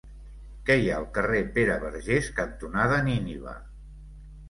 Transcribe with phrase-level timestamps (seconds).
[0.69, 3.59] Què hi ha al carrer Pere Vergés cantonada Nínive?